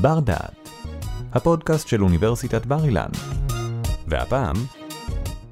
בר 0.00 0.20
דעת, 0.20 0.68
הפודקאסט 1.32 1.88
של 1.88 2.02
אוניברסיטת 2.02 2.66
בר 2.66 2.84
אילן. 2.84 3.08
והפעם, 4.06 4.56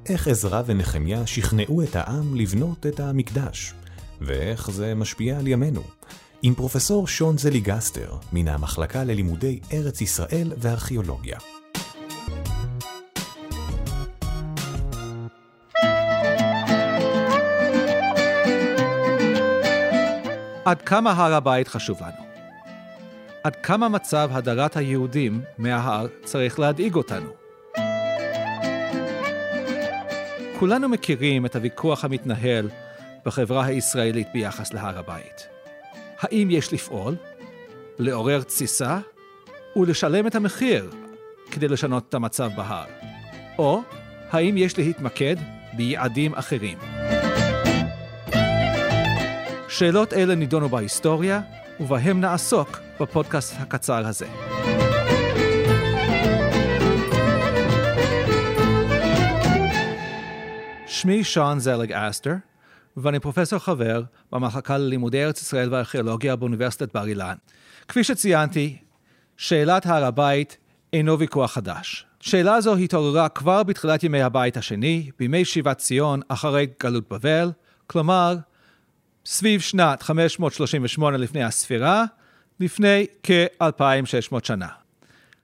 איך 0.09 0.27
עזרא 0.27 0.61
ונחמיה 0.65 1.27
שכנעו 1.27 1.83
את 1.83 1.95
העם 1.95 2.35
לבנות 2.35 2.85
את 2.85 2.99
המקדש, 2.99 3.73
ואיך 4.21 4.71
זה 4.71 4.95
משפיע 4.95 5.39
על 5.39 5.47
ימינו, 5.47 5.81
עם 6.41 6.53
פרופסור 6.53 7.07
שון 7.07 7.37
זליגסטר, 7.37 8.15
מן 8.33 8.47
המחלקה 8.47 9.03
ללימודי 9.03 9.59
ארץ 9.73 10.01
ישראל 10.01 10.53
וארכיאולוגיה. 10.57 11.37
עד 20.65 20.81
כמה 20.81 21.11
הר 21.11 21.33
הבית 21.33 21.67
חשוב 21.67 22.01
לנו? 22.01 22.26
עד 23.47 23.55
כמה 23.55 23.89
מצב 23.89 24.29
הדרת 24.33 24.77
היהודים 24.77 25.41
מההר 25.57 26.07
צריך 26.23 26.59
להדאיג 26.59 26.95
אותנו? 26.95 27.29
כולנו 30.59 30.89
מכירים 30.89 31.45
את 31.45 31.55
הוויכוח 31.55 32.05
המתנהל 32.05 32.69
בחברה 33.25 33.65
הישראלית 33.65 34.27
ביחס 34.33 34.73
להר 34.73 34.99
הבית. 34.99 35.47
האם 36.19 36.47
יש 36.51 36.73
לפעול, 36.73 37.15
לעורר 37.99 38.41
תסיסה 38.41 38.99
ולשלם 39.75 40.27
את 40.27 40.35
המחיר 40.35 40.89
כדי 41.51 41.67
לשנות 41.67 42.05
את 42.09 42.13
המצב 42.13 42.49
בהר? 42.55 42.85
או 43.57 43.81
האם 44.31 44.57
יש 44.57 44.77
להתמקד 44.77 45.35
ביעדים 45.73 46.35
אחרים? 46.35 46.77
שאלות 49.69 50.13
אלה 50.13 50.35
נידונו 50.35 50.69
בהיסטוריה, 50.69 51.41
ובהם 51.79 52.21
נעסוק 52.21 52.79
בפודקאסט 52.99 53.55
הקצר 53.59 54.07
הזה. 54.07 54.27
שמי 60.87 61.23
שון 61.23 61.59
זלג 61.59 61.91
אסטר, 61.91 62.33
ואני 62.97 63.19
פרופסור 63.19 63.59
חבר 63.59 64.03
במחלקה 64.31 64.77
ללימודי 64.77 65.23
ארץ 65.23 65.41
ישראל 65.41 65.73
וארכיאולוגיה 65.73 66.35
באוניברסיטת 66.35 66.93
בר 66.93 67.07
אילן. 67.07 67.35
כפי 67.87 68.03
שציינתי, 68.03 68.77
שאלת 69.37 69.85
הר 69.85 70.05
הבית 70.05 70.57
אינו 70.93 71.19
ויכוח 71.19 71.51
חדש. 71.51 72.05
שאלה 72.19 72.61
זו 72.61 72.75
התעוררה 72.75 73.29
כבר 73.29 73.63
בתחילת 73.63 74.03
ימי 74.03 74.21
הבית 74.21 74.57
השני, 74.57 75.09
בימי 75.19 75.45
שיבת 75.45 75.77
ציון 75.77 76.21
אחרי 76.27 76.67
גלות 76.83 77.09
בבל, 77.09 77.51
כלומר, 77.87 78.35
סביב 79.29 79.61
שנת 79.61 80.01
538 80.01 81.17
לפני 81.17 81.43
הספירה, 81.43 82.05
לפני 82.59 83.05
כ-2,600 83.23 84.37
שנה. 84.43 84.67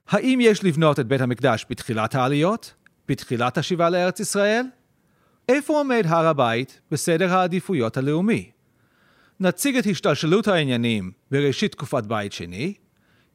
האם 0.08 0.38
יש 0.42 0.64
לבנות 0.64 1.00
את 1.00 1.06
בית 1.06 1.20
המקדש 1.20 1.66
בתחילת 1.70 2.14
העליות? 2.14 2.74
בתחילת 3.08 3.58
השיבה 3.58 3.90
לארץ 3.90 4.20
ישראל? 4.20 4.66
איפה 5.48 5.72
עומד 5.72 6.02
הר 6.06 6.26
הבית 6.26 6.80
בסדר 6.90 7.34
העדיפויות 7.34 7.96
הלאומי? 7.96 8.50
נציג 9.40 9.76
את 9.76 9.86
השתלשלות 9.86 10.48
העניינים 10.48 11.12
בראשית 11.30 11.72
תקופת 11.72 12.06
בית 12.06 12.32
שני, 12.32 12.74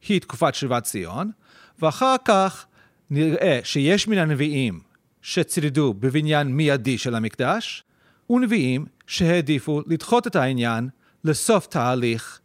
היא 0.07 0.21
תקופת 0.21 0.55
שיבת 0.55 0.83
ציון, 0.83 1.31
ואחר 1.79 2.15
כך 2.25 2.65
נראה 3.09 3.59
שיש 3.63 4.07
מן 4.07 4.17
הנביאים 4.17 4.79
שצרידו 5.21 5.93
בבניין 5.93 6.47
מיידי 6.47 6.97
של 6.97 7.15
המקדש, 7.15 7.83
ונביאים 8.29 8.85
שהעדיפו 9.07 9.81
לדחות 9.87 10.27
את 10.27 10.35
העניין 10.35 10.89
לסוף 11.23 11.67
תהליך 11.67 12.39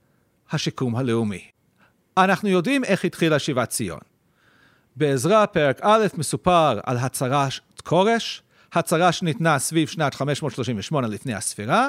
השיקום 0.51 0.97
הלאומי. 0.97 1.45
אנחנו 2.17 2.49
יודעים 2.49 2.85
איך 2.85 3.05
התחילה 3.05 3.39
שיבת 3.39 3.69
ציון. 3.69 4.01
בעזרא 4.97 5.47
פרק 5.47 5.81
א' 5.83 6.07
מסופר 6.15 6.81
על 6.85 6.97
הצהרת 6.97 7.81
כורש, 7.85 8.43
הצהרה 8.73 9.13
שניתנה 9.13 9.59
סביב 9.59 9.89
שנת 9.89 10.15
538 10.15 11.07
לפני 11.07 11.35
הספירה, 11.35 11.89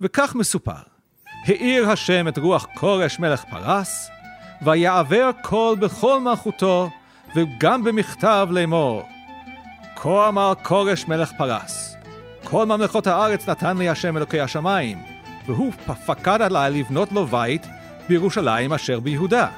וכך 0.00 0.34
מסופר: 0.34 0.82
האיר 1.46 1.90
השם 1.90 2.28
את 2.28 2.38
רוח 2.38 2.66
כורש 2.76 3.18
מלך 3.18 3.44
פרס, 3.50 4.08
ויעבר 4.62 5.30
קול 5.42 5.76
בכל 5.76 6.20
מלכותו, 6.20 6.90
וגם 7.36 7.84
במכתב 7.84 8.48
לאמור. 8.50 9.08
כה 9.96 10.28
אמר 10.28 10.52
כורש 10.62 11.08
מלך 11.08 11.32
פרס, 11.38 11.89
כל 12.50 12.66
ממלכות 12.66 13.06
הארץ 13.06 13.48
נתן 13.48 13.76
לי 13.76 13.88
השם 13.88 14.16
אלוקי 14.16 14.40
השמיים, 14.40 14.98
והוא 15.46 15.72
פקד 16.06 16.42
עלי 16.42 16.80
לבנות 16.80 17.12
לו 17.12 17.26
בית 17.26 17.66
בירושלים 18.08 18.72
אשר 18.72 19.00
ביהודה. 19.00 19.48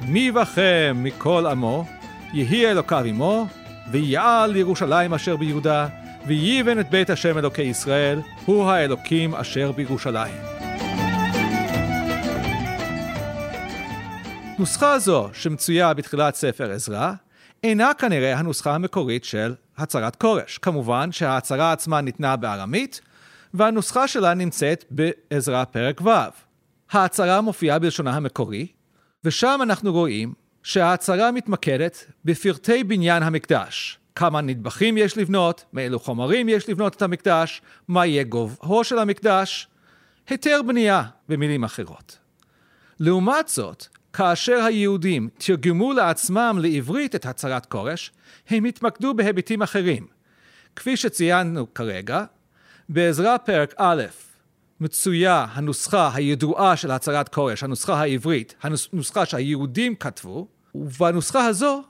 מי 0.00 0.32
בכם 0.32 0.96
מכל 1.02 1.46
עמו, 1.46 1.84
יהי 2.32 2.66
אלוקיו 2.66 3.04
עמו, 3.04 3.46
ויעל 3.90 4.50
לירושלים 4.50 5.14
אשר 5.14 5.36
ביהודה, 5.36 5.86
ויבן 6.26 6.80
את 6.80 6.90
בית 6.90 7.10
השם 7.10 7.38
אלוקי 7.38 7.62
ישראל, 7.62 8.20
הוא 8.44 8.70
האלוקים 8.70 9.34
אשר 9.34 9.72
בירושלים. 9.72 10.34
נוסחה 14.58 14.98
זו, 14.98 15.28
שמצויה 15.32 15.94
בתחילת 15.94 16.34
ספר 16.34 16.70
עזרא, 16.72 17.12
אינה 17.64 17.94
כנראה 17.94 18.38
הנוסחה 18.38 18.74
המקורית 18.74 19.24
של 19.24 19.54
הצהרת 19.76 20.16
כורש. 20.16 20.58
כמובן 20.58 21.12
שההצהרה 21.12 21.72
עצמה 21.72 22.00
ניתנה 22.00 22.36
בארמית, 22.36 23.00
והנוסחה 23.54 24.08
שלה 24.08 24.34
נמצאת 24.34 24.84
בעזרא 24.90 25.64
פרק 25.64 26.00
ו'. 26.00 26.10
ההצהרה 26.90 27.40
מופיעה 27.40 27.78
בלשונה 27.78 28.16
המקורי, 28.16 28.66
ושם 29.24 29.60
אנחנו 29.62 29.92
רואים 29.92 30.34
שההצהרה 30.62 31.32
מתמקדת 31.32 32.04
בפרטי 32.24 32.84
בניין 32.84 33.22
המקדש. 33.22 33.98
כמה 34.14 34.40
נדבכים 34.40 34.98
יש 34.98 35.18
לבנות, 35.18 35.64
מאילו 35.72 35.98
חומרים 35.98 36.48
יש 36.48 36.68
לבנות 36.68 36.96
את 36.96 37.02
המקדש, 37.02 37.62
מה 37.88 38.06
יהיה 38.06 38.24
גובהו 38.24 38.84
של 38.84 38.98
המקדש, 38.98 39.68
היתר 40.28 40.60
בנייה, 40.66 41.02
במילים 41.28 41.64
אחרות. 41.64 42.18
לעומת 43.00 43.48
זאת, 43.48 43.86
כאשר 44.12 44.62
היהודים 44.64 45.28
תרגמו 45.38 45.92
לעצמם 45.92 46.58
לעברית 46.62 47.14
את 47.14 47.26
הצהרת 47.26 47.66
כורש, 47.66 48.12
הם 48.48 48.64
התמקדו 48.64 49.14
בהיבטים 49.14 49.62
אחרים. 49.62 50.06
כפי 50.76 50.96
שציינו 50.96 51.74
כרגע, 51.74 52.24
בעזרה 52.88 53.38
פרק 53.38 53.74
א' 53.78 54.02
מצויה 54.80 55.46
הנוסחה 55.52 56.10
הידועה 56.14 56.76
של 56.76 56.90
הצהרת 56.90 57.28
כורש, 57.28 57.62
הנוסחה 57.62 58.00
העברית, 58.00 58.54
הנוסחה 58.62 59.26
שהיהודים 59.26 59.94
כתבו, 59.94 60.48
ובנוסחה 60.74 61.46
הזו 61.46 61.82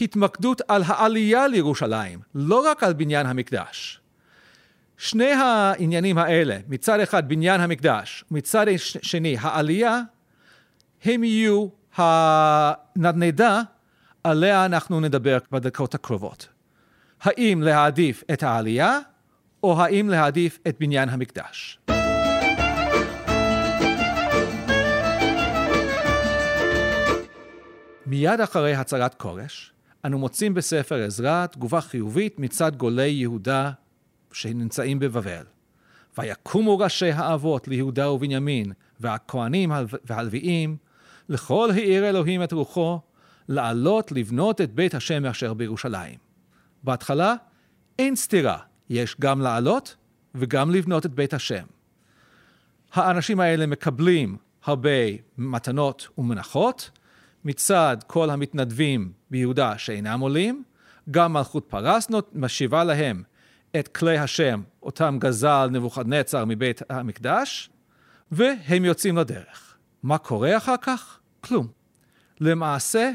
התמקדות 0.00 0.62
על 0.68 0.82
העלייה 0.86 1.48
לירושלים, 1.48 2.18
לא 2.34 2.70
רק 2.70 2.82
על 2.82 2.92
בניין 2.92 3.26
המקדש. 3.26 4.00
שני 4.98 5.32
העניינים 5.32 6.18
האלה, 6.18 6.58
מצד 6.68 7.00
אחד 7.00 7.28
בניין 7.28 7.60
המקדש, 7.60 8.24
מצד 8.30 8.66
שני 8.78 9.36
העלייה, 9.40 10.00
הם 11.06 11.24
יהיו 11.24 11.66
הנדנדה 11.96 13.62
עליה 14.24 14.64
אנחנו 14.64 15.00
נדבר 15.00 15.38
בדקות 15.52 15.94
הקרובות. 15.94 16.48
האם 17.20 17.62
להעדיף 17.62 18.24
את 18.32 18.42
העלייה, 18.42 18.98
או 19.62 19.82
האם 19.82 20.08
להעדיף 20.08 20.58
את 20.68 20.76
בניין 20.80 21.08
המקדש. 21.08 21.78
מיד 28.06 28.40
אחרי 28.40 28.74
הצהרת 28.74 29.14
כורש, 29.14 29.72
אנו 30.04 30.18
מוצאים 30.18 30.54
בספר 30.54 31.02
עזרא 31.02 31.46
תגובה 31.46 31.80
חיובית 31.80 32.38
מצד 32.38 32.76
גולי 32.76 33.08
יהודה 33.08 33.70
שנמצאים 34.32 34.98
בבבל. 34.98 35.44
ויקומו 36.18 36.78
ראשי 36.78 37.10
האבות 37.10 37.68
ליהודה 37.68 38.10
ובנימין, 38.10 38.72
והכהנים 39.00 39.72
והלוויים, 40.04 40.76
לכל 41.28 41.70
העיר 41.70 42.08
אלוהים 42.08 42.42
את 42.42 42.52
רוחו, 42.52 43.00
לעלות 43.48 44.12
לבנות 44.12 44.60
את 44.60 44.74
בית 44.74 44.94
השם 44.94 45.26
אשר 45.26 45.54
בירושלים. 45.54 46.18
בהתחלה 46.82 47.34
אין 47.98 48.16
סתירה, 48.16 48.58
יש 48.90 49.16
גם 49.20 49.40
לעלות 49.40 49.96
וגם 50.34 50.70
לבנות 50.70 51.06
את 51.06 51.14
בית 51.14 51.34
השם. 51.34 51.64
האנשים 52.92 53.40
האלה 53.40 53.66
מקבלים 53.66 54.36
הרבה 54.64 54.90
מתנות 55.38 56.08
ומנחות 56.18 56.90
מצד 57.44 57.96
כל 58.06 58.30
המתנדבים 58.30 59.12
ביהודה 59.30 59.78
שאינם 59.78 60.20
עולים, 60.20 60.64
גם 61.10 61.32
מלכות 61.32 61.66
פרס 61.68 62.08
משיבה 62.32 62.84
להם 62.84 63.22
את 63.78 63.88
כלי 63.88 64.18
השם, 64.18 64.62
אותם 64.82 65.16
גזל 65.20 65.68
נבוכדנצר 65.72 66.44
מבית 66.44 66.82
המקדש, 66.90 67.70
והם 68.32 68.84
יוצאים 68.84 69.16
לדרך. 69.16 69.65
מה 70.06 70.18
קורה 70.18 70.56
אחר 70.56 70.74
כך? 70.82 71.18
כלום. 71.40 71.66
למעשה, 72.40 73.10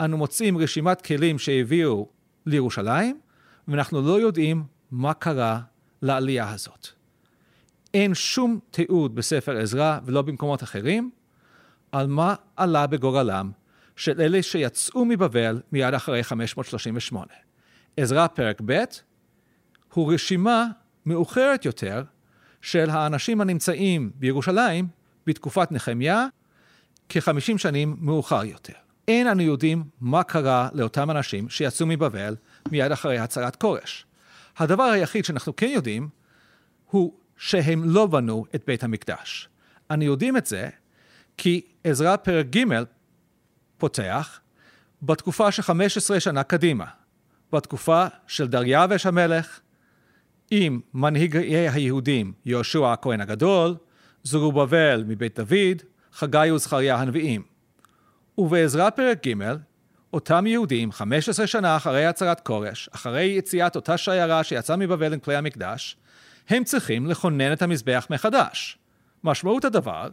אנו 0.00 0.16
מוצאים 0.16 0.58
רשימת 0.58 1.02
כלים 1.02 1.38
שהביאו 1.38 2.08
לירושלים, 2.46 3.20
ואנחנו 3.68 4.02
לא 4.02 4.20
יודעים 4.20 4.64
מה 4.90 5.14
קרה 5.14 5.60
לעלייה 6.02 6.50
הזאת. 6.50 6.88
אין 7.94 8.14
שום 8.14 8.58
תיעוד 8.70 9.14
בספר 9.14 9.56
עזרא 9.56 9.98
ולא 10.04 10.22
במקומות 10.22 10.62
אחרים 10.62 11.10
על 11.92 12.06
מה 12.06 12.34
עלה 12.56 12.86
בגורלם 12.86 13.50
של 13.96 14.20
אלה 14.20 14.42
שיצאו 14.42 15.04
מבבל 15.04 15.60
מיד 15.72 15.94
אחרי 15.94 16.24
538. 16.24 17.32
עזרא 17.96 18.26
פרק 18.26 18.60
ב' 18.64 18.84
הוא 19.92 20.14
רשימה 20.14 20.66
מאוחרת 21.06 21.64
יותר 21.64 22.02
של 22.60 22.90
האנשים 22.90 23.40
הנמצאים 23.40 24.10
בירושלים 24.14 25.03
בתקופת 25.26 25.72
נחמיה 25.72 26.26
כ-50 27.08 27.58
שנים 27.58 27.96
מאוחר 28.00 28.44
יותר. 28.44 28.72
אין 29.08 29.26
אנו 29.26 29.42
יודעים 29.42 29.84
מה 30.00 30.22
קרה 30.22 30.68
לאותם 30.72 31.10
אנשים 31.10 31.48
שיצאו 31.48 31.86
מבבל 31.86 32.36
מיד 32.70 32.92
אחרי 32.92 33.18
הצהרת 33.18 33.56
כורש. 33.56 34.06
הדבר 34.56 34.82
היחיד 34.82 35.24
שאנחנו 35.24 35.56
כן 35.56 35.70
יודעים 35.74 36.08
הוא 36.90 37.14
שהם 37.36 37.84
לא 37.84 38.06
בנו 38.06 38.44
את 38.54 38.62
בית 38.66 38.84
המקדש. 38.84 39.48
אנו 39.90 40.02
יודעים 40.04 40.36
את 40.36 40.46
זה 40.46 40.68
כי 41.36 41.60
עזרא 41.84 42.16
פרק 42.16 42.46
ג' 42.46 42.64
פותח 43.78 44.40
בתקופה 45.02 45.52
של 45.52 45.62
15 45.62 46.20
שנה 46.20 46.42
קדימה, 46.42 46.86
בתקופה 47.52 48.06
של 48.26 48.48
דריווש 48.48 49.06
המלך, 49.06 49.60
עם 50.50 50.80
מנהיגי 50.94 51.68
היהודים 51.68 52.32
יהושע 52.44 52.92
הכהן 52.92 53.20
הגדול, 53.20 53.76
זרובבל 54.24 55.04
מבית 55.06 55.38
דוד, 55.40 55.82
חגי 56.12 56.50
וזכריה 56.50 56.96
הנביאים. 56.96 57.42
ובעזרא 58.38 58.90
פרק 58.90 59.26
ג', 59.26 59.34
אותם 60.12 60.46
יהודים, 60.46 60.92
15 60.92 61.46
שנה 61.46 61.76
אחרי 61.76 62.06
הצהרת 62.06 62.40
כורש, 62.40 62.88
אחרי 62.92 63.24
יציאת 63.24 63.76
אותה 63.76 63.96
שיירה 63.96 64.44
שיצאה 64.44 64.76
מבבל 64.76 65.12
עם 65.12 65.20
כלי 65.20 65.36
המקדש, 65.36 65.96
הם 66.48 66.64
צריכים 66.64 67.06
לכונן 67.06 67.52
את 67.52 67.62
המזבח 67.62 68.06
מחדש. 68.10 68.78
משמעות 69.24 69.64
הדבר, 69.64 70.08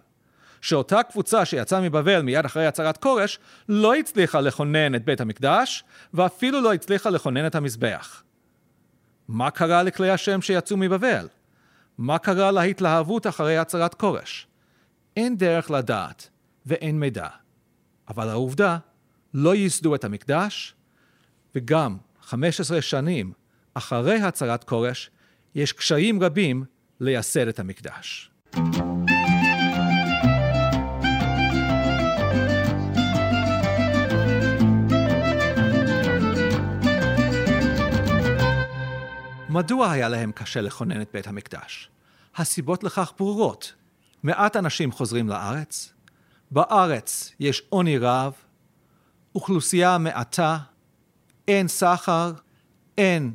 שאותה 0.62 1.04
קבוצה 1.04 1.46
שיצאה 1.46 1.81
מבבל 1.81 2.22
מיד 2.22 2.46
אחרי 2.46 2.68
הצהרת 2.68 2.98
כורש, 2.98 3.40
לא 3.69 3.96
הצליחה 3.96 4.42
לכונן 4.42 4.96
את 4.96 5.06
בית 5.06 5.22
המקדש, 5.22 5.84
ואפילו 6.13 6.62
לא 6.62 6.74
הצליחה 6.74 7.10
לכונן 7.10 7.48
את 7.48 7.56
המזבח. 7.56 8.24
מה 9.28 9.52
קרה 9.52 9.84
לכלי 9.84 10.10
השם 10.10 10.42
שיצאו 10.42 10.78
מבבל? 10.78 11.28
מה 12.01 12.18
קרה 12.18 12.51
להתלהבות 12.51 13.27
אחרי 13.27 13.57
הצהרת 13.57 13.94
כורש? 13.94 14.48
אין 15.18 15.38
דרך 15.38 15.71
לדעת 15.71 16.30
ואין 16.65 17.00
מידע. 17.00 17.27
אבל 18.09 18.30
העובדה, 18.30 18.77
לא 19.33 19.56
ייסדו 19.56 19.95
את 19.95 20.03
המקדש, 20.03 20.75
וגם 21.56 21.98
15 22.21 22.81
שנים 22.81 23.31
אחרי 23.74 24.21
הצהרת 24.21 24.63
כורש, 24.63 25.12
יש 25.56 25.74
קשיים 25.74 26.24
רבים 26.24 26.63
לייסד 27.00 27.48
את 27.48 27.59
המקדש. 27.59 28.31
מדוע 39.51 39.92
היה 39.92 40.09
להם 40.09 40.31
קשה 40.31 40.62
לכונן 40.62 41.01
את 41.01 41.09
בית 41.13 41.27
המקדש? 41.27 41.89
הסיבות 42.36 42.83
לכך 42.83 43.13
ברורות. 43.18 43.74
מעט 44.24 44.56
אנשים 44.56 44.92
חוזרים 44.92 45.30
לארץ, 45.30 45.94
בארץ 46.51 47.31
יש 47.39 47.63
עוני 47.69 47.98
רב, 47.98 48.33
אוכלוסייה 49.36 49.98
מעטה, 49.98 50.57
אין 51.48 51.68
סחר, 51.68 52.31
אין 52.98 53.33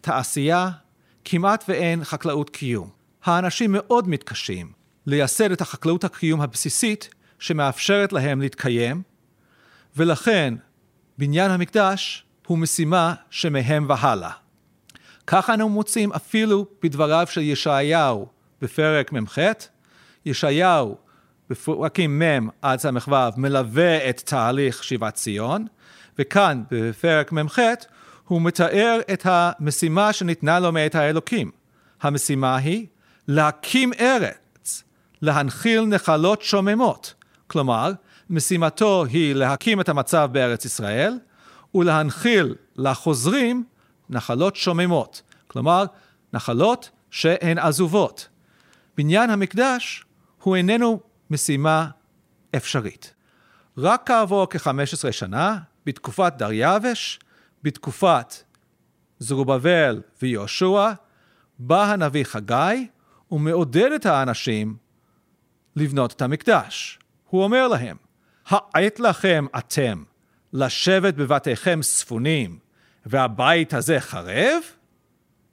תעשייה, 0.00 0.70
כמעט 1.24 1.64
ואין 1.68 2.04
חקלאות 2.04 2.50
קיום. 2.50 2.90
האנשים 3.24 3.72
מאוד 3.72 4.08
מתקשים 4.08 4.72
לייסד 5.06 5.50
את 5.52 5.60
החקלאות 5.60 6.04
הקיום 6.04 6.40
הבסיסית 6.40 7.14
שמאפשרת 7.38 8.12
להם 8.12 8.40
להתקיים, 8.40 9.02
ולכן 9.96 10.54
בניין 11.18 11.50
המקדש 11.50 12.24
הוא 12.46 12.58
משימה 12.58 13.14
שמהם 13.30 13.86
והלאה. 13.88 14.45
כך 15.26 15.50
אנו 15.50 15.68
מוצאים 15.68 16.12
אפילו 16.12 16.66
בדבריו 16.82 17.26
של 17.30 17.40
ישעיהו 17.40 18.26
בפרק 18.62 19.12
מ"ח. 19.12 19.38
ישעיהו 20.26 20.96
בפרקים 21.50 22.22
מ' 22.22 22.48
עד 22.62 22.78
ס"ו 22.78 23.12
מלווה 23.36 24.10
את 24.10 24.20
תהליך 24.20 24.84
שיבת 24.84 25.14
ציון, 25.14 25.66
וכאן 26.18 26.62
בפרק 26.70 27.32
מ"ח 27.32 27.58
הוא 28.28 28.42
מתאר 28.42 29.00
את 29.12 29.22
המשימה 29.24 30.12
שניתנה 30.12 30.60
לו 30.60 30.72
מאת 30.72 30.94
האלוקים. 30.94 31.50
המשימה 32.02 32.56
היא 32.56 32.86
להקים 33.28 33.92
ארץ, 34.00 34.84
להנחיל 35.22 35.84
נחלות 35.84 36.42
שוממות. 36.42 37.14
כלומר, 37.46 37.92
משימתו 38.30 39.04
היא 39.04 39.34
להקים 39.34 39.80
את 39.80 39.88
המצב 39.88 40.28
בארץ 40.32 40.64
ישראל 40.64 41.18
ולהנחיל 41.74 42.54
לחוזרים 42.76 43.64
נחלות 44.10 44.56
שוממות, 44.56 45.22
כלומר, 45.46 45.84
נחלות 46.32 46.90
שהן 47.10 47.58
עזובות. 47.58 48.28
בניין 48.96 49.30
המקדש 49.30 50.04
הוא 50.42 50.56
איננו 50.56 51.00
משימה 51.30 51.88
אפשרית. 52.56 53.14
רק 53.78 54.02
כעבור 54.06 54.46
כ-15 54.50 55.12
שנה, 55.12 55.58
בתקופת 55.86 56.32
דריווש, 56.36 57.18
בתקופת 57.62 58.34
זרובבל 59.18 60.02
ויהושע, 60.22 60.92
בא 61.58 61.84
הנביא 61.92 62.24
חגי 62.24 62.88
ומעודד 63.30 63.92
את 63.92 64.06
האנשים 64.06 64.76
לבנות 65.76 66.12
את 66.12 66.22
המקדש. 66.22 66.98
הוא 67.30 67.44
אומר 67.44 67.68
להם, 67.68 67.96
העת 68.48 69.00
לכם 69.00 69.46
אתם 69.58 70.02
לשבת 70.52 71.14
בבתיכם 71.14 71.82
ספונים 71.82 72.58
והבית 73.06 73.74
הזה 73.74 74.00
חרב? 74.00 74.62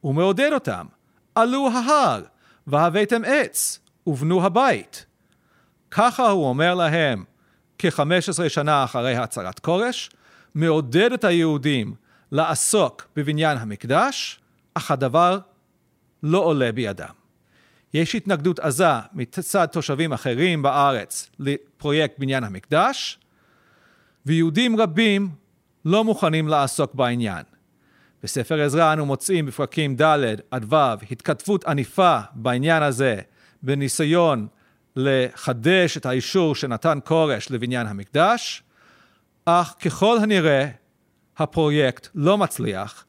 הוא 0.02 0.16
מעודד 0.16 0.50
אותם, 0.54 0.86
עלו 1.36 1.70
ההר 1.74 2.22
והבאתם 2.68 3.22
עץ 3.26 3.80
ובנו 4.08 4.46
הבית. 4.46 5.06
ככה 5.92 6.30
הוא 6.30 6.46
אומר 6.46 6.76
להם 6.76 7.24
כ-15 7.80 8.50
שנה 8.50 8.84
אחרי 8.84 9.16
הצהרת 9.16 9.60
כורש, 9.60 10.10
מעודד 10.56 11.14
את 11.14 11.24
היהודים 11.24 11.94
לעסוק 12.32 13.08
בבניין 13.16 13.58
המקדש, 13.58 14.40
אך 14.74 14.92
הדבר 14.92 15.40
לא 16.24 16.40
עולה 16.40 16.72
בידם. 16.72 17.14
יש 17.94 18.16
התנגדות 18.16 18.60
עזה 18.60 18.86
מצד 19.14 19.66
תושבים 19.66 20.14
אחרים 20.14 20.62
בארץ 20.62 21.30
לפרויקט 21.40 22.20
בניין 22.20 22.44
המקדש, 22.44 23.20
ויהודים 24.26 24.82
רבים 24.82 25.30
לא 25.86 26.04
מוכנים 26.04 26.48
לעסוק 26.48 26.96
בעניין. 26.96 27.44
בספר 28.24 28.62
עזרא 28.62 28.94
אנו 28.94 29.06
מוצאים 29.06 29.46
בפרקים 29.46 29.96
ד' 29.96 30.26
עד 30.52 30.74
ו' 30.74 30.76
התכתבות 31.12 31.66
ענפה 31.66 32.20
בעניין 32.34 32.84
הזה 32.84 33.20
בניסיון 33.64 34.48
לחדש 34.96 35.98
את 35.98 36.06
האישור 36.06 36.56
שנתן 36.56 37.00
כורש 37.06 37.52
לבניין 37.52 37.88
המקדש, 37.88 38.64
אך 39.46 39.76
ככל 39.86 40.18
הנראה 40.22 40.68
הפרויקט 41.38 42.08
לא 42.16 42.38
מצליח, 42.38 43.06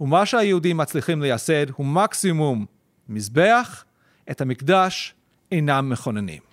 ומה 0.00 0.26
שהיהודים 0.26 0.76
מצליחים 0.76 1.22
לייסד 1.22 1.70
הוא 1.70 1.86
מקסימום 1.86 2.66
מזבח, 3.08 3.84
את 4.30 4.40
המקדש 4.40 5.14
אינם 5.52 5.90
מכוננים. 5.90 6.51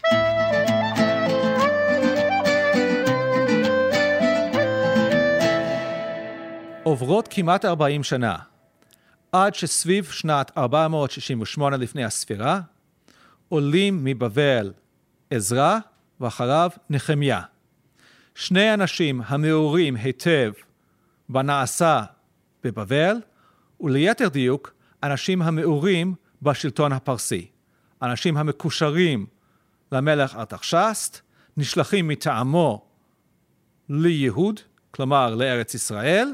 עוברות 6.90 7.28
כמעט 7.32 7.66
40 7.66 8.04
שנה, 8.04 8.36
עד 9.32 9.56
שסביב 9.56 10.06
שנת 10.06 10.52
468 10.58 11.78
לפני 11.78 12.04
הספירה, 12.04 12.62
עולים 13.50 14.04
מבבל 14.04 14.74
עזרא 15.30 15.78
ואחריו 16.20 16.70
נחמיה. 16.90 17.42
שני 18.36 18.74
אנשים 18.74 19.22
המעורים 19.26 19.96
היטב 19.96 20.52
בנעשה 21.30 22.04
בבבל, 22.64 23.16
וליתר 23.82 24.28
דיוק, 24.28 24.74
אנשים 25.04 25.42
המעורים 25.42 26.16
בשלטון 26.42 26.92
הפרסי. 26.92 27.48
אנשים 28.02 28.38
המקושרים 28.38 29.26
למלך 29.92 30.36
ארתחשסט, 30.36 31.22
נשלחים 31.58 32.08
מטעמו 32.08 32.86
ליהוד, 33.90 34.60
כלומר 34.92 35.36
לארץ 35.36 35.74
ישראל, 35.74 36.34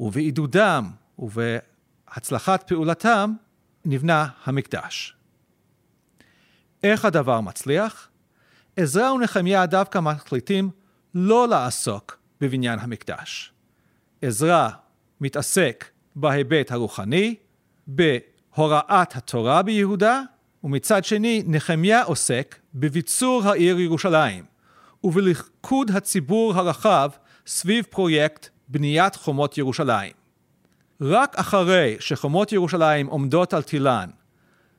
ובעידודם 0.00 0.90
ובהצלחת 1.18 2.68
פעולתם 2.68 3.32
נבנה 3.84 4.28
המקדש. 4.44 5.16
איך 6.82 7.04
הדבר 7.04 7.40
מצליח? 7.40 8.08
עזרא 8.76 9.10
ונחמיה 9.10 9.66
דווקא 9.66 9.98
מחליטים 9.98 10.70
לא 11.14 11.48
לעסוק 11.48 12.18
בבניין 12.40 12.78
המקדש. 12.78 13.52
עזרא 14.22 14.68
מתעסק 15.20 15.84
בהיבט 16.16 16.72
הרוחני, 16.72 17.34
בהוראת 17.86 19.16
התורה 19.16 19.62
ביהודה, 19.62 20.22
ומצד 20.64 21.04
שני 21.04 21.42
נחמיה 21.46 22.02
עוסק 22.02 22.56
בביצור 22.74 23.42
העיר 23.44 23.80
ירושלים 23.80 24.44
ובליכוד 25.04 25.90
הציבור 25.90 26.54
הרחב 26.54 27.10
סביב 27.46 27.84
פרויקט 27.90 28.48
בניית 28.68 29.14
חומות 29.14 29.58
ירושלים. 29.58 30.12
רק 31.00 31.36
אחרי 31.36 31.96
שחומות 32.00 32.52
ירושלים 32.52 33.06
עומדות 33.06 33.54
על 33.54 33.62
תילן, 33.62 34.10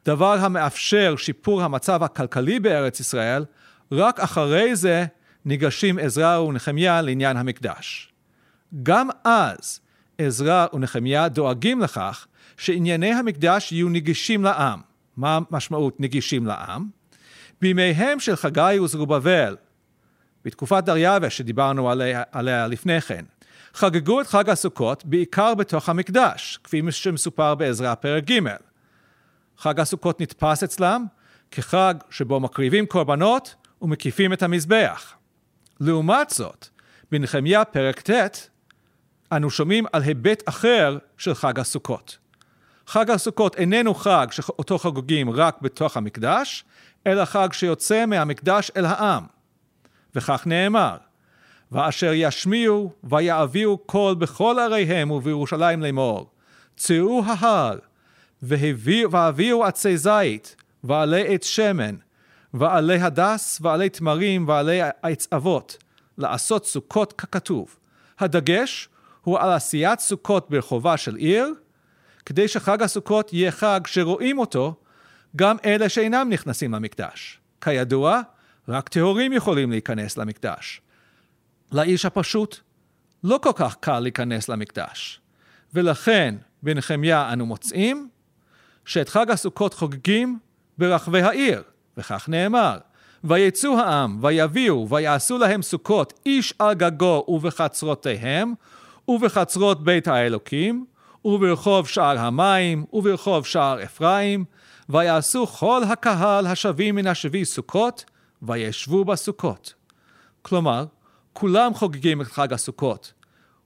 דבר 0.06 0.38
המאפשר 0.39 1.15
שיפור 1.18 1.63
המצב 1.63 2.04
הכלכלי 2.04 2.60
בארץ 2.60 3.00
ישראל, 3.00 3.46
רק 3.92 4.20
אחרי 4.20 4.75
זה 4.75 5.06
ניגשים 5.46 6.00
עזרא 6.00 6.39
ונחמיה 6.39 7.01
לעניין 7.01 7.38
המקדש. 7.38 8.13
גם 8.84 9.10
אז 9.24 9.80
עזרא 10.18 10.65
ונחמיה 10.74 11.27
דואגים 11.27 11.82
לכך 11.82 12.27
שענייני 12.58 13.13
המקדש 13.13 13.72
יהיו 13.72 13.89
נגישים 13.89 14.44
לעם. 14.44 14.82
מה 15.18 15.39
משמעות 15.51 16.00
נגישים 16.00 16.46
לעם? 16.46 16.88
בימיהם 17.62 18.20
של 18.20 18.36
חגי 18.36 18.80
וזרובבל, 18.84 19.56
בתקופת 20.46 20.84
דריווש 20.84 21.38
שדיברנו 21.38 21.92
עליה, 21.92 22.24
עליה 22.32 22.68
לפני 22.68 23.01
כן, 23.01 23.25
חגגו 23.75 24.22
את 24.22 24.27
חג 24.27 24.50
הסוכות 24.50 25.05
בעיקר 25.05 25.53
בתוך 25.53 25.89
המקדש, 25.89 26.60
כפי 26.63 26.82
שמסופר 26.91 27.55
בעזרא 27.55 27.96
פרק 27.96 28.24
ג'. 28.32 28.39
חג 29.58 29.79
הסוכות 29.79 30.22
נתפס 30.22 30.63
אצלם 30.63 31.05
כחג 31.51 31.96
שבו 32.10 32.39
מקריבים 32.39 32.86
קורבנות 32.86 33.55
ומקיפים 33.82 34.34
את 34.34 34.44
המזבח. 34.44 35.13
לעומת 35.79 36.29
זאת, 36.29 36.67
בנחמיה 37.12 37.65
פרק 37.65 38.10
ט', 38.10 38.50
אנו 39.32 39.50
שומעים 39.50 39.86
על 39.94 40.01
היבט 40.01 40.50
אחר 40.50 40.98
של 41.17 41.34
חג 41.34 41.60
הסוכות. 41.60 42.17
חג 42.88 43.10
הסוכות 43.10 43.55
איננו 43.55 43.94
חג 43.94 44.27
שאותו 44.32 44.77
חגוגים 44.77 45.29
רק 45.29 45.62
בתוך 45.62 45.98
המקדש, 45.98 46.65
אלא 47.08 47.25
חג 47.25 47.48
שיוצא 47.51 48.05
מהמקדש 48.05 48.72
אל 48.77 48.86
העם. 48.86 49.24
וכך 50.15 50.44
נאמר, 50.46 50.98
ואשר 51.72 52.12
ישמיעו 52.13 52.91
ויעבירו 53.03 53.77
קול 53.77 54.15
בכל 54.15 54.60
עריהם 54.60 55.12
ובירושלים 55.12 55.81
לאמור, 55.81 56.29
צאו 56.77 57.24
ההר, 57.25 57.77
והביאו 58.41 59.65
עצי 59.65 59.98
זית, 59.98 60.55
ועלי 60.84 61.34
עץ 61.34 61.45
שמן, 61.45 61.95
ועלי 62.53 63.00
הדס, 63.00 63.60
ועלי 63.62 63.89
תמרים, 63.89 64.48
ועלי 64.48 64.79
עץ 65.01 65.27
אבות, 65.34 65.77
לעשות 66.17 66.65
סוכות 66.65 67.13
ככתוב. 67.13 67.75
הדגש 68.19 68.89
הוא 69.22 69.39
על 69.39 69.51
עשיית 69.51 70.00
סוכות 70.00 70.50
ברחובה 70.50 70.98
של 70.98 71.15
עיר, 71.15 71.53
כדי 72.25 72.48
שחג 72.48 72.81
הסוכות 72.81 73.34
יהיה 73.34 73.51
חג 73.51 73.79
שרואים 73.86 74.39
אותו 74.39 74.75
גם 75.36 75.57
אלה 75.65 75.89
שאינם 75.89 76.27
נכנסים 76.29 76.74
למקדש. 76.74 77.39
כידוע, 77.62 78.22
רק 78.67 78.89
טהורים 78.89 79.34
יכולים 79.34 79.72
להיכנס 79.72 80.17
למקדש. 80.17 80.81
לאיש 81.72 82.05
הפשוט 82.05 82.60
לא 83.24 83.39
כל 83.43 83.51
כך 83.55 83.75
קל 83.79 84.00
להיכנס 84.00 84.50
למקדש, 84.50 85.22
ולכן 85.74 86.36
בנחמיה 86.63 87.34
אנו 87.34 87.45
מוצאים 87.45 88.10
שאת 88.86 89.10
חג 89.10 89.31
הסוכות 89.31 89.74
חוגגים 89.74 90.39
ברחבי 90.77 91.22
העיר, 91.22 91.63
וכך 91.98 92.29
נאמר, 92.29 92.77
ויצאו 93.24 93.79
העם, 93.79 94.17
ויביאו, 94.22 94.89
ויעשו 94.89 95.38
להם 95.38 95.62
סוכות, 95.62 96.19
איש 96.25 96.53
על 96.60 96.74
גגו 96.74 97.25
ובחצרותיהם, 97.27 98.53
ובחצרות 99.07 99.84
בית 99.84 100.07
האלוקים, 100.07 100.86
וברחוב 101.25 101.88
שער 101.88 102.19
המים, 102.19 102.86
וברחוב 102.93 103.45
שער 103.45 103.84
אפרים, 103.84 104.45
ויעשו 104.89 105.48
כל 105.48 105.81
הקהל 105.84 106.48
השבים 106.48 106.95
מן 106.95 107.07
השבי 107.07 107.45
סוכות, 107.45 108.05
וישבו 108.41 109.05
בסוכות. 109.05 109.74
כלומר, 110.41 110.86
כולם 111.38 111.74
חוגגים 111.74 112.22
את 112.22 112.27
חג 112.27 112.54
הסוכות, 112.54 113.13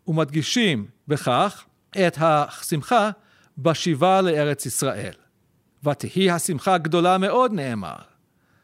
ומדגישים 0.07 0.85
בכך 1.07 1.65
את 2.07 2.17
השמחה 2.21 3.09
בשיבה 3.57 4.21
לארץ 4.21 4.65
ישראל. 4.65 5.13
ותהי 5.83 6.31
השמחה 6.31 6.77
גדולה 6.77 7.17
מאוד, 7.17 7.53
נאמר. 7.53 7.95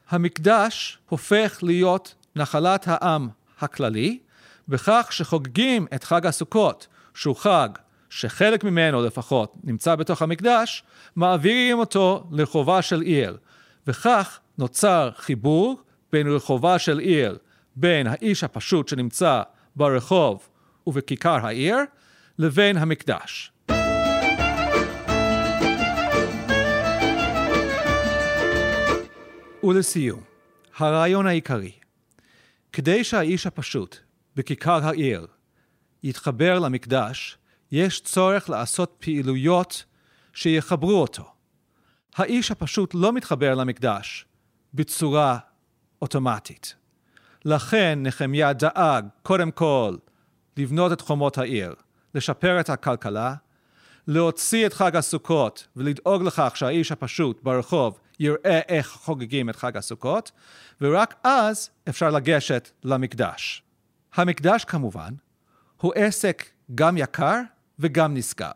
המקדש 0.09 0.97
הופך 1.09 1.59
להיות 1.61 2.15
נחלת 2.35 2.87
העם 2.87 3.29
הכללי, 3.59 4.19
בכך 4.67 5.07
שחוגגים 5.11 5.87
את 5.95 6.03
חג 6.03 6.25
הסוכות, 6.25 6.87
שהוא 7.13 7.35
חג 7.35 7.69
שחלק 8.09 8.63
ממנו 8.63 9.03
לפחות 9.05 9.55
נמצא 9.63 9.95
בתוך 9.95 10.21
המקדש, 10.21 10.83
מעבירים 11.15 11.79
אותו 11.79 12.27
לחובה 12.31 12.81
של 12.81 13.01
עיר, 13.01 13.37
וכך 13.87 14.39
נוצר 14.57 15.11
חיבור 15.15 15.79
בין 16.11 16.27
רחובה 16.27 16.79
של 16.79 16.99
עיר, 16.99 17.37
בין 17.75 18.07
האיש 18.07 18.43
הפשוט 18.43 18.87
שנמצא 18.87 19.41
ברחוב 19.75 20.49
ובכיכר 20.87 21.45
העיר, 21.45 21.77
לבין 22.37 22.77
המקדש. 22.77 23.51
ולסיום, 29.63 30.21
הרעיון 30.77 31.27
העיקרי, 31.27 31.71
כדי 32.73 33.03
שהאיש 33.03 33.47
הפשוט 33.47 33.97
בכיכר 34.35 34.85
העיר 34.85 35.27
יתחבר 36.03 36.59
למקדש, 36.59 37.37
יש 37.71 38.01
צורך 38.01 38.49
לעשות 38.49 38.95
פעילויות 38.99 39.83
שיחברו 40.33 41.01
אותו. 41.01 41.31
האיש 42.15 42.51
הפשוט 42.51 42.93
לא 42.93 43.13
מתחבר 43.13 43.55
למקדש 43.55 44.25
בצורה 44.73 45.37
אוטומטית. 46.01 46.75
לכן 47.45 47.99
נחמיה 48.01 48.53
דאג 48.53 49.05
קודם 49.23 49.51
כל 49.51 49.95
לבנות 50.57 50.91
את 50.91 51.01
חומות 51.01 51.37
העיר, 51.37 51.75
לשפר 52.15 52.59
את 52.59 52.69
הכלכלה, 52.69 53.35
להוציא 54.07 54.65
את 54.65 54.73
חג 54.73 54.95
הסוכות 54.95 55.67
ולדאוג 55.75 56.23
לכך 56.23 56.51
שהאיש 56.55 56.91
הפשוט 56.91 57.43
ברחוב 57.43 57.99
יראה 58.19 58.59
איך 58.67 58.87
חוגגים 58.87 59.49
את 59.49 59.55
חג 59.55 59.77
הסוכות, 59.77 60.31
ורק 60.81 61.15
אז 61.23 61.69
אפשר 61.89 62.09
לגשת 62.09 62.69
למקדש. 62.83 63.63
המקדש 64.15 64.65
כמובן 64.65 65.13
הוא 65.81 65.93
עסק 65.95 66.45
גם 66.75 66.97
יקר 66.97 67.41
וגם 67.79 68.13
נשגב. 68.13 68.53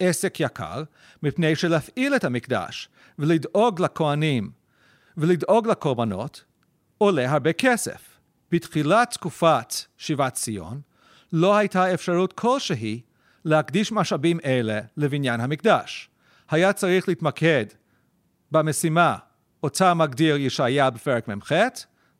עסק 0.00 0.40
יקר 0.40 0.82
מפני 1.22 1.56
שלהפעיל 1.56 2.16
את 2.16 2.24
המקדש 2.24 2.88
ולדאוג 3.18 3.80
לכהנים 3.80 4.50
ולדאוג 5.16 5.66
לקורבנות 5.66 6.44
עולה 6.98 7.30
הרבה 7.30 7.52
כסף. 7.52 8.13
בתחילת 8.54 9.10
תקופת 9.10 9.74
שיבת 9.98 10.32
ציון 10.32 10.80
לא 11.32 11.56
הייתה 11.56 11.94
אפשרות 11.94 12.32
כלשהי 12.32 13.00
להקדיש 13.44 13.92
משאבים 13.92 14.40
אלה 14.44 14.80
לבניין 14.96 15.40
המקדש. 15.40 16.08
היה 16.50 16.72
צריך 16.72 17.08
להתמקד 17.08 17.66
במשימה 18.50 19.16
אותה 19.62 19.94
מגדיר 19.94 20.36
ישעיה 20.36 20.90
בפרק 20.90 21.28
מ"ח, 21.28 21.52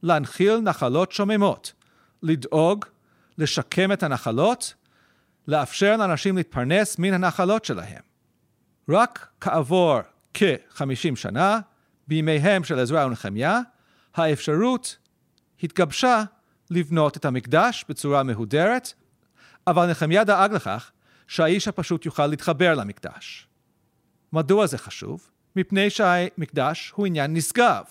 להנחיל 0.02 0.58
נחלות 0.58 1.12
שוממות, 1.12 1.72
לדאוג, 2.22 2.84
לשקם 3.38 3.92
את 3.92 4.02
הנחלות, 4.02 4.74
לאפשר 5.48 5.96
לאנשים 5.96 6.36
להתפרנס 6.36 6.98
מן 6.98 7.14
הנחלות 7.14 7.64
שלהם. 7.64 8.02
רק 8.88 9.26
כעבור 9.40 9.98
כ-50 10.34 11.16
שנה, 11.16 11.60
בימיהם 12.08 12.64
של 12.64 12.78
עזרא 12.78 13.06
ונחמיה, 13.06 13.60
האפשרות 14.14 14.96
התגבשה 15.62 16.22
לבנות 16.70 17.16
את 17.16 17.24
המקדש 17.24 17.84
בצורה 17.88 18.22
מהודרת, 18.22 18.92
אבל 19.66 19.90
נחמיה 19.90 20.24
דאג 20.24 20.52
לכך 20.52 20.90
שהאיש 21.26 21.68
הפשוט 21.68 22.06
יוכל 22.06 22.26
להתחבר 22.26 22.74
למקדש. 22.74 23.48
מדוע 24.32 24.66
זה 24.66 24.78
חשוב? 24.78 25.30
מפני 25.56 25.90
שהמקדש 25.90 26.92
הוא 26.94 27.06
עניין 27.06 27.34
נשגב. 27.34 27.84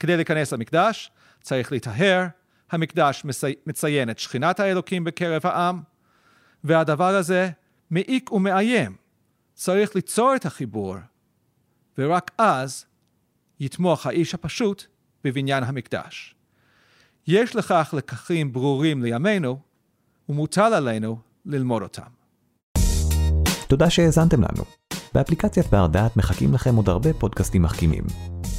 כדי 0.00 0.16
להיכנס 0.16 0.52
למקדש 0.52 1.10
צריך 1.40 1.72
להיטהר, 1.72 2.26
המקדש 2.70 3.22
מציין 3.66 4.10
את 4.10 4.18
שכינת 4.18 4.60
האלוקים 4.60 5.04
בקרב 5.04 5.46
העם, 5.46 5.82
והדבר 6.64 7.14
הזה 7.14 7.50
מעיק 7.90 8.32
ומאיים. 8.32 8.96
צריך 9.54 9.94
ליצור 9.94 10.36
את 10.36 10.46
החיבור, 10.46 10.96
ורק 11.98 12.30
אז 12.38 12.86
יתמוך 13.60 14.06
האיש 14.06 14.34
הפשוט 14.34 14.84
בבניין 15.24 15.64
המקדש. 15.64 16.34
יש 17.26 17.56
לכך 17.56 17.94
לקחים 17.96 18.52
ברורים 18.52 19.02
לימינו, 19.02 19.58
ומוטל 20.28 20.74
עלינו 20.74 21.18
ללמוד 21.46 21.82
אותם. 21.82 22.02
תודה 23.68 23.90
שהאזנתם 23.90 24.40
לנו. 24.40 24.64
באפליקציית 25.14 25.66
בר 25.66 25.86
דעת 25.86 26.16
מחכים 26.16 26.54
לכם 26.54 26.76
עוד 26.76 26.88
הרבה 26.88 27.12
פודקאסטים 27.12 27.62
מחכימים. 27.62 28.04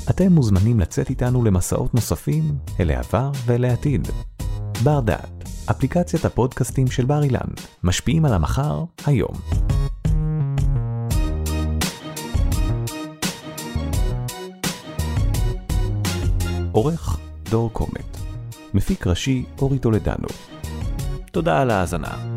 אתם 0.10 0.32
מוזמנים 0.32 0.80
לצאת 0.80 1.10
איתנו 1.10 1.44
למסעות 1.44 1.94
נוספים 1.94 2.44
אל 2.80 2.90
העבר 2.90 3.32
ואל 3.46 3.66
העתיד. 3.66 4.08
בר 4.84 5.00
דעת, 5.00 5.44
אפליקציית 5.72 6.26
הפודקאסטים 6.26 6.88
של 6.88 7.06
בר 7.06 7.24
אילן, 7.24 7.50
משפיעים 7.84 8.26
על 8.26 8.34
המחר, 8.34 8.84
היום. 9.06 9.34
עורך 16.72 17.20
דור 17.50 17.70
קומט 17.74 18.15
מפיק 18.76 19.08
ראשי 19.08 19.44
אורי 19.62 19.80
טולדנו. 19.80 20.28
תודה 21.32 21.62
על 21.62 21.72
ההאזנה. 21.72 22.35